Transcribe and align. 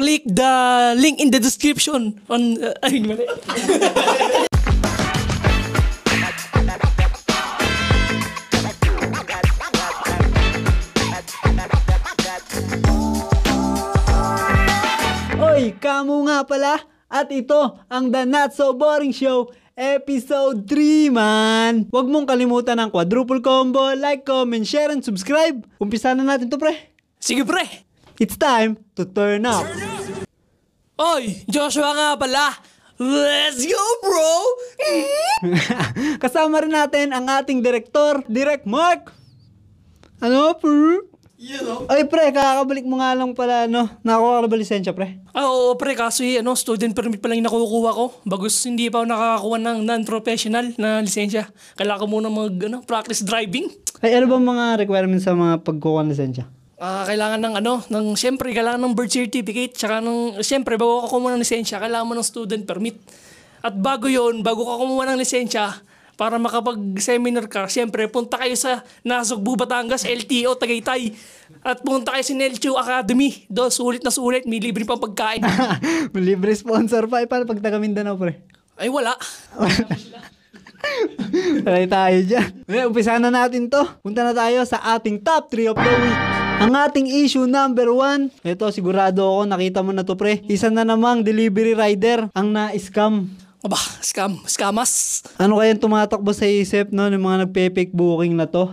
click 0.00 0.24
the 0.24 0.52
link 0.96 1.20
in 1.20 1.28
the 1.28 1.36
description 1.36 2.16
on... 2.32 2.56
Uh, 2.56 2.72
ay, 2.88 3.04
mali. 3.04 3.28
Oy, 15.36 15.76
kamo 15.76 16.24
nga 16.24 16.48
pala. 16.48 16.80
At 17.10 17.28
ito 17.28 17.76
ang 17.92 18.08
The 18.08 18.24
Not 18.24 18.56
So 18.56 18.72
Boring 18.72 19.12
Show, 19.12 19.52
Episode 19.76 20.64
3 20.64 21.12
man. 21.12 21.84
Huwag 21.92 22.08
mong 22.08 22.24
kalimutan 22.24 22.80
ang 22.80 22.88
quadruple 22.88 23.44
combo, 23.44 23.92
like, 23.92 24.24
comment, 24.24 24.64
share, 24.64 24.88
and 24.94 25.04
subscribe. 25.04 25.60
Umpisa 25.76 26.16
na 26.16 26.24
natin 26.24 26.48
to 26.48 26.56
pre. 26.56 26.72
Sige 27.20 27.44
pre. 27.44 27.84
It's 28.16 28.38
time 28.40 28.80
to 28.96 29.04
turn 29.04 29.44
up. 29.44 29.89
Oy, 31.00 31.48
Joshua 31.48 31.96
nga 31.96 32.08
pala. 32.20 32.52
Let's 33.00 33.64
go 33.64 33.84
bro! 34.04 34.32
Kasama 36.22 36.60
rin 36.60 36.76
natin 36.76 37.16
ang 37.16 37.24
ating 37.24 37.64
direktor, 37.64 38.20
Direct 38.28 38.68
Mark. 38.68 39.08
Ano, 40.20 40.52
pre? 40.60 41.08
You 41.40 41.56
know? 41.64 41.88
Ay, 41.88 42.04
pre, 42.04 42.28
kakabalik 42.28 42.84
mo 42.84 43.00
nga 43.00 43.16
lang 43.16 43.32
pala, 43.32 43.64
no? 43.64 43.88
Nakakuha 44.04 44.44
ka 44.44 44.48
ba 44.52 44.56
lisensya, 44.60 44.92
pre? 44.92 45.24
Ah, 45.32 45.48
oo 45.48 45.72
pre, 45.80 45.96
kaso 45.96 46.20
eh, 46.20 46.44
ano, 46.44 46.52
student 46.52 46.92
permit 46.92 47.24
pa 47.24 47.32
lang 47.32 47.40
yung 47.40 47.48
nakukuha 47.48 47.96
ko. 47.96 48.20
Bagus 48.28 48.60
hindi 48.68 48.92
pa 48.92 49.00
ako 49.00 49.08
nakakakuha 49.08 49.56
ng 49.56 49.78
non-professional 49.88 50.76
na 50.76 51.00
lisensya. 51.00 51.48
Kailangan 51.80 52.00
ko 52.04 52.06
muna 52.12 52.28
mag, 52.28 52.52
ano, 52.60 52.84
practice 52.84 53.24
driving. 53.24 53.72
Ay, 54.04 54.20
ano 54.20 54.28
ba 54.28 54.36
mga 54.36 54.84
requirements 54.84 55.24
sa 55.24 55.32
mga 55.32 55.64
pagkuha 55.64 56.04
ng 56.04 56.12
lisensya? 56.12 56.44
Ah, 56.80 57.04
kailangan 57.04 57.44
ng 57.44 57.54
ano, 57.60 57.84
ng 57.92 58.16
siyempre 58.16 58.56
kailangan 58.56 58.80
ng 58.80 58.96
birth 58.96 59.12
certificate, 59.12 59.76
tsaka 59.76 60.00
ng 60.00 60.40
siyempre 60.40 60.80
bago 60.80 61.04
ka 61.04 61.12
kumuha 61.12 61.36
ng 61.36 61.44
lisensya, 61.44 61.76
kailangan 61.76 62.08
mo 62.08 62.16
ng 62.16 62.24
student 62.24 62.64
permit. 62.64 62.96
At 63.60 63.76
bago 63.76 64.08
'yon, 64.08 64.40
bago 64.40 64.64
ka 64.64 64.80
kumuha 64.80 65.12
ng 65.12 65.20
lisensya, 65.20 65.84
para 66.20 66.36
makapag-seminar 66.36 67.48
ka, 67.48 67.64
siyempre 67.68 68.04
punta 68.04 68.36
kayo 68.36 68.52
sa 68.52 68.84
Nasugbu, 69.00 69.56
Batangas, 69.56 70.04
LTO, 70.04 70.52
Tagaytay. 70.52 71.16
At 71.64 71.80
punta 71.80 72.12
kayo 72.12 72.20
sa 72.20 72.36
Nelchu 72.36 72.76
Academy. 72.76 73.48
Do, 73.48 73.72
sulit 73.72 74.04
na 74.04 74.12
sulit, 74.12 74.44
may 74.44 74.60
libre 74.60 74.84
pang 74.84 75.00
pagkain. 75.00 75.40
Libre 76.16 76.52
sponsor 76.52 77.08
pa. 77.08 77.24
Eh, 77.24 77.28
paano 77.28 77.48
pag 77.48 77.64
taga 77.64 77.80
Mindanao, 77.80 78.20
pre? 78.20 78.36
Ay 78.76 78.92
wala. 78.92 79.16
Try 81.64 81.84
tayo 81.88 82.18
dyan. 82.24 82.48
Okay, 82.68 82.84
umpisa 82.84 83.16
na 83.16 83.32
natin 83.32 83.72
to. 83.72 83.80
Punta 84.04 84.20
na 84.20 84.36
tayo 84.36 84.60
sa 84.68 84.80
ating 84.96 85.24
top 85.24 85.48
3 85.48 85.72
of 85.72 85.76
the 85.76 85.92
week. 86.04 86.39
Ang 86.60 86.76
ating 86.76 87.08
issue 87.08 87.48
number 87.48 87.88
1. 87.88 88.44
Ito, 88.44 88.68
sigurado 88.68 89.24
ako, 89.24 89.48
nakita 89.48 89.80
mo 89.80 89.96
na 89.96 90.04
to 90.04 90.12
pre. 90.12 90.44
Isa 90.44 90.68
na 90.68 90.84
namang 90.84 91.24
delivery 91.24 91.72
rider 91.72 92.28
ang 92.36 92.52
na-scam. 92.52 93.32
Aba, 93.64 93.80
scam, 94.04 94.44
scamas. 94.44 95.24
Ano 95.40 95.56
kayang 95.56 95.80
tumatakbo 95.80 96.36
sa 96.36 96.44
isip 96.44 96.92
no, 96.92 97.08
ng 97.08 97.16
mga 97.16 97.48
nagpe-fake 97.48 97.96
booking 97.96 98.36
na 98.36 98.44
to? 98.44 98.68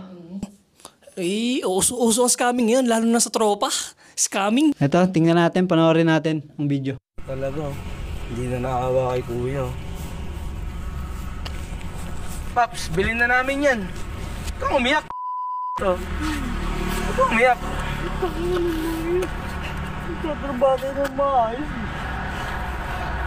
Eh, 1.16 1.64
uso-uso 1.64 2.28
ang 2.28 2.32
scamming 2.32 2.76
ngayon, 2.76 2.86
lalo 2.92 3.08
na 3.08 3.24
sa 3.24 3.32
tropa. 3.32 3.72
Scamming. 4.12 4.76
Ito, 4.76 5.08
tingnan 5.08 5.40
natin, 5.40 5.64
panoorin 5.64 6.12
natin 6.12 6.44
ang 6.60 6.68
video. 6.68 7.00
Talaga, 7.24 7.72
hindi 8.28 8.52
na 8.52 8.68
naawa 8.68 9.16
kay 9.16 9.24
kuya. 9.24 9.64
Paps, 12.52 12.92
bilhin 12.92 13.16
na 13.16 13.32
namin 13.32 13.64
yan. 13.64 13.80
Kang 14.60 14.76
umiyak. 14.76 15.08
To. 15.80 15.96
Umiyak. 17.18 17.58
Tatrabaho 20.22 20.86
ng 20.86 21.14
maayos. 21.18 21.70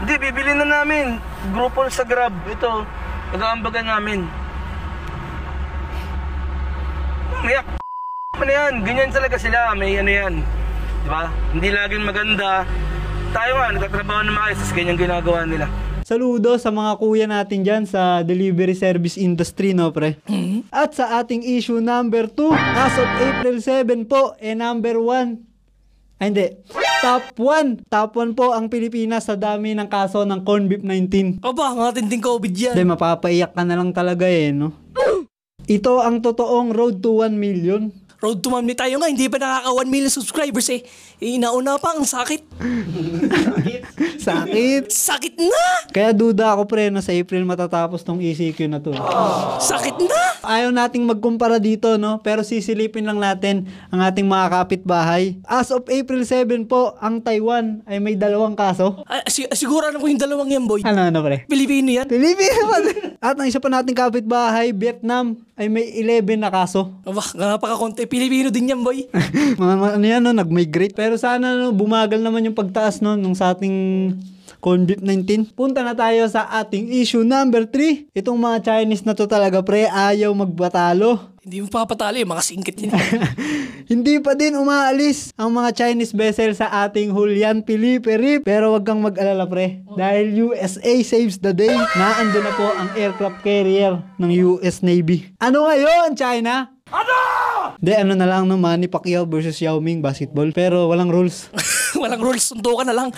Hindi, 0.01 0.13
bibili 0.17 0.51
na 0.55 0.65
namin. 0.65 1.19
Grupo 1.51 1.85
sa 1.91 2.07
Grab. 2.07 2.31
Ito, 2.47 2.87
nag-aambagan 3.35 3.87
namin. 3.91 4.19
Umiyak. 7.43 7.67
Ano 8.39 8.51
yan? 8.51 8.73
Ganyan 8.87 9.11
talaga 9.11 9.35
sila. 9.35 9.75
May 9.75 9.99
ano 9.99 10.11
yan. 10.11 10.33
Di 11.03 11.09
ba? 11.11 11.27
Hindi 11.51 11.67
laging 11.69 12.07
maganda. 12.07 12.63
Tayo 13.35 13.51
nga, 13.59 13.75
nagtatrabaho 13.75 14.21
na 14.23 14.31
maayos. 14.31 14.57
Tapos 14.63 14.73
ganyan 14.73 14.97
ginagawa 14.97 15.43
nila. 15.43 15.67
Saludo 16.11 16.59
sa 16.59 16.75
mga 16.75 16.99
kuya 16.99 17.23
natin 17.23 17.63
dyan 17.63 17.87
sa 17.87 18.19
delivery 18.19 18.75
service 18.75 19.15
industry, 19.15 19.71
no, 19.71 19.95
pre? 19.95 20.19
At 20.67 20.91
sa 20.91 21.23
ating 21.23 21.39
issue 21.39 21.79
number 21.79 22.27
2, 22.27 22.51
as 22.51 22.99
of 22.99 23.07
April 23.31 23.63
7 23.63 24.11
po, 24.11 24.35
eh 24.43 24.51
number 24.51 24.99
1. 24.99 25.39
Ay, 26.19 26.35
hindi. 26.35 26.47
Top 26.99 27.31
1. 27.39 27.87
Top 27.87 28.11
1 28.19 28.35
po 28.35 28.51
ang 28.51 28.67
Pilipinas 28.67 29.31
sa 29.31 29.39
dami 29.39 29.71
ng 29.71 29.87
kaso 29.87 30.27
ng 30.27 30.43
corn 30.43 30.67
beef 30.67 30.83
19. 30.83 31.39
Aba, 31.47 31.79
nga 31.79 31.95
tinding 31.95 32.19
COVID 32.19 32.53
yan. 32.59 32.75
Hindi, 32.75 32.91
mapapaiyak 32.91 33.55
ka 33.55 33.63
na 33.63 33.79
lang 33.79 33.95
talaga 33.95 34.27
eh, 34.27 34.51
no? 34.51 34.75
Ito 35.63 36.03
ang 36.03 36.19
totoong 36.19 36.75
road 36.75 36.99
to 36.99 37.23
1 37.23 37.39
million. 37.39 37.87
Road 38.21 38.37
to 38.45 38.53
Mamni 38.53 38.77
tayo 38.77 39.01
nga, 39.01 39.09
hindi 39.09 39.25
pa 39.25 39.41
nakaka 39.41 39.73
1 39.81 39.89
million 39.89 40.13
subscribers 40.13 40.69
eh. 40.69 40.85
eh 41.17 41.41
nauna 41.41 41.81
pa, 41.81 41.97
ang 41.97 42.05
sakit. 42.05 42.45
Sakit. 44.21 44.93
Sakit 44.93 45.35
na! 45.41 45.65
Kaya 45.89 46.13
duda 46.13 46.53
ako 46.53 46.69
pre 46.69 46.93
na 46.93 47.01
sa 47.01 47.09
April 47.09 47.41
matatapos 47.41 48.05
tong 48.05 48.21
ECQ 48.21 48.69
na 48.69 48.77
to. 48.77 48.93
Sakit 49.57 49.97
na! 50.05 50.21
Ayaw 50.45 50.69
nating 50.69 51.01
magkumpara 51.09 51.57
dito, 51.57 51.97
no? 51.97 52.21
Pero 52.21 52.45
sisilipin 52.45 53.09
lang 53.09 53.17
natin 53.17 53.65
ang 53.89 54.05
ating 54.05 54.29
mga 54.29 54.53
kapitbahay. 54.53 55.41
As 55.49 55.73
of 55.73 55.89
April 55.89 56.21
7 56.21 56.69
po, 56.69 56.93
ang 57.01 57.17
Taiwan 57.25 57.81
ay 57.89 57.97
may 57.97 58.13
dalawang 58.13 58.53
kaso. 58.53 59.01
Ah, 59.09 59.25
si- 59.25 59.49
siguro 59.57 59.89
alam 59.89 59.97
ko 59.97 60.05
yung 60.05 60.21
dalawang 60.21 60.53
yan, 60.53 60.69
boy. 60.69 60.85
Ano, 60.85 61.01
ano, 61.01 61.25
pre? 61.25 61.49
Pilipino 61.49 61.89
yan. 61.89 62.05
Pa 62.69 62.77
din. 62.85 63.17
At 63.17 63.37
ang 63.37 63.49
isa 63.49 63.57
pa 63.57 63.73
nating 63.73 63.97
kapitbahay, 63.97 64.69
Vietnam, 64.73 65.41
ay 65.57 65.69
may 65.69 65.89
11 65.97 66.41
na 66.41 66.49
kaso. 66.53 66.93
Aba, 67.05 67.21
napaka-konti. 67.37 68.09
Pilipino 68.11 68.51
din 68.51 68.75
yan, 68.75 68.83
boy. 68.83 69.07
mga, 69.61 69.95
ano 69.95 70.03
yan, 70.03 70.19
no? 70.19 70.35
Nag-migrate. 70.35 70.91
Pero 70.91 71.15
sana, 71.15 71.55
no, 71.55 71.71
bumagal 71.71 72.19
naman 72.19 72.43
yung 72.43 72.59
pagtaas, 72.59 72.99
no? 72.99 73.15
Nung 73.15 73.39
sa 73.39 73.55
ating 73.55 73.71
corn 74.59 74.83
beef 74.83 74.99
19. 74.99 75.55
Punta 75.55 75.79
na 75.81 75.95
tayo 75.95 76.27
sa 76.27 76.45
ating 76.59 76.91
issue 76.91 77.23
number 77.23 77.65
3. 77.65 78.11
Itong 78.11 78.35
mga 78.35 78.67
Chinese 78.67 79.07
na 79.07 79.15
to 79.15 79.31
talaga, 79.31 79.63
pre, 79.63 79.87
ayaw 79.87 80.29
magbatalo. 80.35 81.31
hindi 81.41 81.63
mo 81.63 81.71
papatalo 81.71 82.19
yung 82.19 82.35
mga 82.35 82.45
singkit 82.45 82.77
yan. 82.85 82.93
Hindi 83.91 84.23
pa 84.23 84.39
din 84.39 84.55
umaalis 84.55 85.35
ang 85.35 85.51
mga 85.51 85.75
Chinese 85.75 86.15
vessel 86.15 86.55
sa 86.55 86.87
ating 86.87 87.11
Julian 87.11 87.59
Felipe 87.59 88.07
Reef. 88.15 88.39
Pero 88.39 88.71
wag 88.71 88.87
kang 88.87 89.03
mag-alala 89.03 89.43
pre. 89.43 89.83
Dahil 89.99 90.31
USA 90.47 90.95
saves 91.03 91.43
the 91.43 91.51
day. 91.51 91.75
Naando 91.99 92.39
na 92.39 92.55
po 92.55 92.71
ang 92.71 92.87
aircraft 92.95 93.43
carrier 93.43 93.99
ng 94.15 94.31
US 94.47 94.79
Navy. 94.79 95.35
Ano 95.43 95.67
ngayon, 95.67 96.15
China? 96.15 96.71
Ano? 96.87 97.50
Hindi, 97.77 97.93
ano 97.93 98.13
na 98.17 98.27
lang 98.27 98.49
no, 98.49 98.57
Manny 98.57 98.89
Pacquiao 98.89 99.25
versus 99.29 99.57
Yao 99.61 99.77
Ming 99.77 100.01
basketball. 100.01 100.49
Pero 100.51 100.89
walang 100.89 101.09
rules. 101.13 101.49
Walang 102.01 102.23
rules, 102.23 102.47
suntukan 102.47 102.87
na 102.87 102.95
lang. 102.95 103.09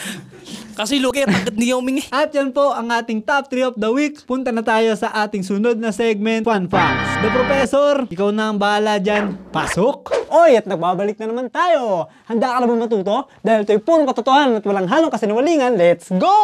Kasi 0.73 0.97
lugi, 0.97 1.21
tagat 1.29 1.53
ni 1.53 1.69
Yao 1.69 1.79
Ming 1.85 2.01
eh. 2.01 2.07
At 2.09 2.33
yan 2.33 2.49
po 2.49 2.73
ang 2.73 2.89
ating 2.89 3.21
top 3.21 3.45
3 3.47 3.69
of 3.69 3.75
the 3.77 3.85
week. 3.93 4.17
Punta 4.25 4.49
na 4.49 4.65
tayo 4.65 4.97
sa 4.97 5.13
ating 5.13 5.45
sunod 5.45 5.77
na 5.77 5.93
segment, 5.93 6.41
Fun 6.41 6.65
Facts. 6.65 7.21
The 7.21 7.29
Professor, 7.29 7.93
ikaw 8.09 8.33
na 8.33 8.49
ang 8.49 8.57
bahala 8.57 8.97
dyan. 8.97 9.37
Pasok! 9.53 10.09
Oy, 10.33 10.57
at 10.57 10.65
nagbabalik 10.65 11.21
na 11.21 11.29
naman 11.29 11.53
tayo. 11.53 12.09
Handa 12.25 12.57
ka 12.57 12.57
na 12.59 12.65
ba 12.65 12.73
matuto? 12.73 13.29
Dahil 13.45 13.61
ito'y 13.61 13.79
purong 13.85 14.09
katotohanan 14.09 14.57
at 14.57 14.65
walang 14.65 14.89
halong 14.89 15.13
kasinungalingan. 15.13 15.77
Let's 15.77 16.09
go! 16.09 16.35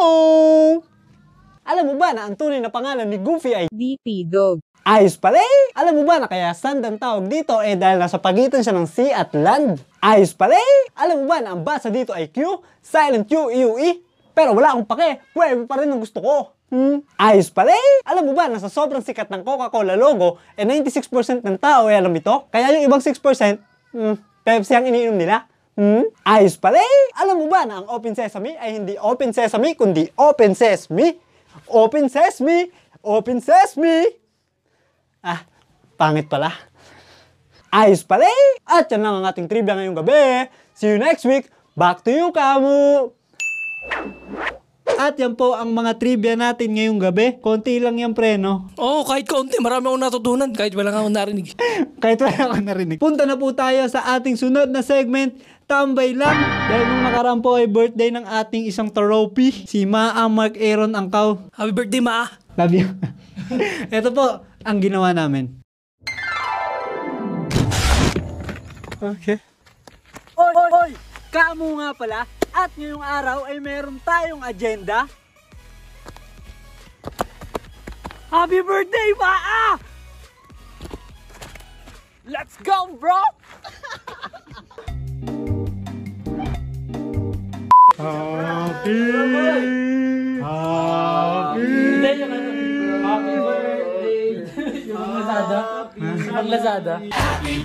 Alam 1.66 1.94
mo 1.94 1.94
ba 1.98 2.14
na 2.14 2.30
ang 2.30 2.38
tunay 2.38 2.62
na 2.62 2.70
pangalan 2.70 3.10
ni 3.10 3.18
Goofy 3.18 3.58
ay 3.58 3.66
DP 3.74 4.30
Dog. 4.30 4.62
Ayos 4.88 5.20
pala 5.20 5.44
eh! 5.44 5.62
Alam 5.76 6.02
mo 6.02 6.04
ba 6.08 6.24
na 6.24 6.32
kaya 6.32 6.56
sand 6.56 6.80
ang 6.82 6.96
tawag 6.96 7.28
dito 7.28 7.60
eh 7.60 7.76
dahil 7.76 8.00
nasa 8.00 8.16
pagitan 8.16 8.64
siya 8.64 8.72
ng 8.72 8.88
sea 8.88 9.12
at 9.22 9.36
land? 9.36 9.76
Ayos 10.00 10.32
pala 10.32 10.56
eh! 10.56 10.78
Alam 10.96 11.24
mo 11.24 11.26
ba 11.28 11.44
na 11.44 11.52
ang 11.52 11.68
basa 11.68 11.92
dito 11.92 12.16
ay 12.16 12.32
Q, 12.32 12.64
silent 12.80 13.28
Q, 13.28 13.52
U, 13.52 13.76
E? 13.76 14.00
Pero 14.32 14.56
wala 14.56 14.72
akong 14.72 14.88
pake, 14.88 15.20
web 15.36 15.68
pa 15.68 15.84
rin 15.84 15.92
ang 15.92 16.00
gusto 16.00 16.24
ko. 16.24 16.56
Hmm? 16.72 17.04
Ayos 17.20 17.52
pala 17.52 17.76
eh! 17.76 17.94
Alam 18.08 18.32
mo 18.32 18.34
ba 18.38 18.48
na 18.48 18.62
sa 18.62 18.72
sobrang 18.72 19.04
sikat 19.04 19.28
ng 19.28 19.44
Coca-Cola 19.44 20.00
logo, 20.00 20.40
eh 20.56 20.64
96% 20.64 21.44
ng 21.44 21.58
tao 21.60 21.92
ay 21.92 22.00
alam 22.00 22.14
ito? 22.16 22.48
Kaya 22.48 22.72
yung 22.78 22.88
ibang 22.88 23.04
6%, 23.04 23.20
hmm, 23.92 24.16
Pepsi 24.48 24.74
ang 24.78 24.88
iniinom 24.88 25.18
nila? 25.18 25.44
Hmm? 25.80 26.08
Ayos 26.24 26.60
pala 26.60 26.80
eh! 26.80 27.00
Alam 27.20 27.44
mo 27.44 27.48
ba 27.52 27.68
na 27.68 27.84
ang 27.84 27.88
Open 27.90 28.12
Sesame 28.12 28.56
ay 28.60 28.80
hindi 28.80 28.96
Open 29.00 29.36
Sesame 29.36 29.76
kundi 29.76 30.08
Open 30.16 30.56
Sesame? 30.56 31.20
Open 31.68 32.12
Sesame! 32.12 32.70
Open 33.00 33.40
Sesame! 33.40 34.19
Ah, 35.20 35.44
pangit 36.00 36.32
pala. 36.32 36.56
Ayos 37.70 38.08
pala 38.08 38.24
eh! 38.24 38.48
At 38.64 38.88
yan 38.88 39.04
lang 39.04 39.20
ang 39.20 39.28
ating 39.28 39.52
trivia 39.52 39.76
ngayong 39.76 40.00
gabi. 40.00 40.48
See 40.72 40.88
you 40.88 40.96
next 40.96 41.28
week. 41.28 41.52
Back 41.76 42.08
to 42.08 42.12
you, 42.12 42.32
Kamu! 42.32 43.12
At 45.00 45.16
yan 45.20 45.36
po 45.36 45.56
ang 45.56 45.76
mga 45.76 45.96
trivia 46.00 46.36
natin 46.40 46.76
ngayong 46.76 47.00
gabi. 47.04 47.36
Konti 47.44 47.84
lang 47.84 48.00
yan, 48.00 48.16
pre, 48.16 48.40
no? 48.40 48.72
Oo, 48.80 49.04
oh, 49.04 49.08
kahit 49.08 49.28
kaunti, 49.28 49.60
marami 49.60 49.92
akong 49.92 50.04
natutunan. 50.08 50.50
Kahit 50.56 50.76
wala 50.76 50.92
akong 50.92 51.16
narinig. 51.16 51.56
Kahit 52.04 52.20
wala 52.20 52.36
akong 52.36 52.68
narinig. 52.68 53.00
Punta 53.00 53.24
na 53.24 53.36
po 53.36 53.52
tayo 53.52 53.84
sa 53.92 54.16
ating 54.16 54.36
sunod 54.40 54.72
na 54.72 54.84
segment, 54.84 55.36
tambay 55.68 56.16
lang. 56.16 56.36
Dahil 56.68 56.84
nung 56.88 57.04
nakaraan 57.06 57.40
po 57.40 57.60
ay 57.60 57.68
birthday 57.68 58.12
ng 58.12 58.24
ating 58.28 58.68
isang 58.68 58.92
trophy, 58.92 59.52
si 59.68 59.84
Maa 59.84 60.28
Mark 60.32 60.56
Aaron 60.60 60.96
Angkaw. 60.96 61.48
Happy 61.56 61.72
birthday, 61.76 62.04
Ma! 62.04 62.28
Love 62.60 62.76
you. 62.76 62.88
Ito 63.96 64.12
po 64.12 64.49
ang 64.64 64.78
ginawa 64.84 65.16
namin. 65.16 65.60
Okay. 69.00 69.40
Oy, 70.36 70.54
oy, 70.56 70.72
oy! 70.76 70.92
Kamo 71.32 71.80
nga 71.80 71.96
pala, 71.96 72.20
at 72.52 72.72
ngayong 72.76 73.06
araw 73.06 73.48
ay 73.48 73.62
meron 73.64 73.96
tayong 74.04 74.44
agenda. 74.44 75.08
Happy 78.28 78.60
birthday, 78.62 79.10
Maa! 79.16 79.80
Let's 82.28 82.60
go, 82.62 82.94
bro! 83.00 83.18
Hindi, 88.00 89.79
Mga 96.40 96.56
Lazada. 96.56 96.96
May 97.04 97.60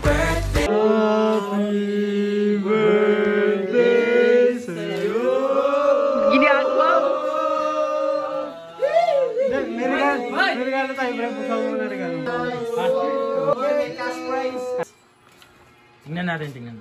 regalo, 9.86 10.26
may 10.26 10.64
regalo 10.66 10.90
tayo, 10.90 11.12
bro. 11.14 11.28
Buksan 11.38 11.54
mo 11.54 11.66
muna 11.70 11.86
regalo. 11.86 12.18
Tingnan 16.02 16.26
natin, 16.26 16.48
tingnan. 16.50 16.76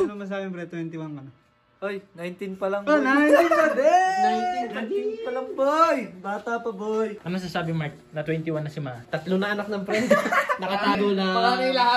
Ano 0.00 0.16
masabi, 0.16 0.48
bro? 0.48 0.64
21 0.64 1.12
ka 1.12 1.20
na. 1.28 1.45
Oy, 1.76 2.00
19 2.16 2.56
pa 2.56 2.72
lang. 2.72 2.88
Oh, 2.88 2.96
19 2.96 3.52
pa 3.52 3.66
din! 3.76 4.64
19 4.64 5.20
pa 5.20 5.30
lang, 5.30 5.46
boy! 5.52 5.96
Bata 6.24 6.56
pa, 6.56 6.70
boy. 6.72 7.20
Ano 7.20 7.36
masasabi, 7.36 7.76
Mark? 7.76 7.92
Na 8.16 8.24
21 8.24 8.64
na 8.64 8.72
si 8.72 8.80
Ma. 8.80 8.96
Tatlo 9.04 9.36
na 9.36 9.52
anak 9.52 9.68
ng 9.68 9.84
friend. 9.84 10.08
Nakatago 10.62 11.12
na. 11.12 11.26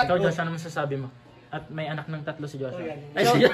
Ikaw, 0.04 0.16
Josh, 0.20 0.36
ano 0.36 0.52
masasabi 0.52 1.00
mo? 1.00 1.08
At 1.48 1.64
may 1.72 1.88
anak 1.88 2.06
ng 2.06 2.20
tatlo 2.20 2.44
si 2.44 2.60
Joshua. 2.60 2.92
Ay, 3.16 3.24
si 3.24 3.40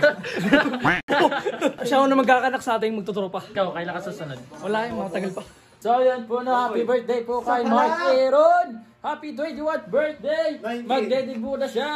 Siya 1.87 1.97
ako 2.03 2.07
na 2.11 2.19
magkakanak 2.19 2.61
sa 2.61 2.75
ating 2.75 2.93
magtutropa. 2.93 3.41
Ikaw, 3.47 3.67
kailan 3.71 3.95
ka 3.95 4.03
susunod? 4.03 4.39
Wala 4.67 4.79
yung 4.91 4.99
mga 4.99 5.11
tagal 5.15 5.31
pa. 5.31 5.43
So, 5.79 6.03
yan 6.03 6.27
po 6.27 6.43
na. 6.43 6.67
Happy 6.67 6.83
birthday 6.83 7.23
po 7.23 7.39
kay 7.39 7.63
Mark 7.63 8.03
Aaron! 8.03 8.83
Happy 8.99 9.31
21st 9.31 9.85
birthday! 9.87 10.49
Magdedebut 10.83 11.63
na 11.63 11.69
siya! 11.71 11.91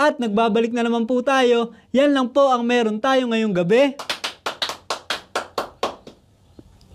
At 0.00 0.16
nagbabalik 0.16 0.72
na 0.72 0.80
naman 0.80 1.04
po 1.04 1.20
tayo. 1.20 1.76
Yan 1.92 2.16
lang 2.16 2.32
po 2.32 2.48
ang 2.48 2.64
meron 2.64 2.96
tayo 2.96 3.28
ngayong 3.28 3.52
gabi. 3.52 3.92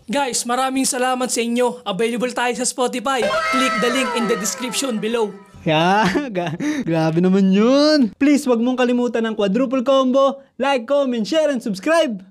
Guys, 0.09 0.41
maraming 0.49 0.89
salamat 0.89 1.29
sa 1.29 1.37
inyo. 1.37 1.85
Available 1.85 2.33
tayo 2.33 2.53
sa 2.57 2.65
Spotify. 2.65 3.21
Click 3.53 3.73
the 3.77 3.89
link 3.93 4.09
in 4.17 4.25
the 4.25 4.37
description 4.41 4.97
below. 4.97 5.29
Yeah, 5.65 6.29
grabe 6.89 7.21
naman 7.21 7.53
yun. 7.53 8.13
Please, 8.17 8.45
wag 8.45 8.61
mong 8.61 8.77
kalimutan 8.77 9.25
ng 9.25 9.37
quadruple 9.37 9.81
combo. 9.81 10.41
Like, 10.61 10.85
comment, 10.89 11.25
share, 11.25 11.49
and 11.49 11.61
subscribe. 11.61 12.21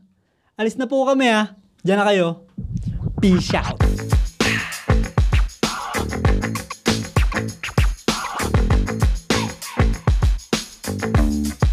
Alis 0.54 0.78
na 0.78 0.86
po 0.86 1.02
kami 1.06 1.30
ha. 1.30 1.54
Diyan 1.82 1.98
na 1.98 2.06
kayo. 2.06 2.26
Peace 3.18 3.50
out. 3.58 4.13
Bye. 11.24 11.63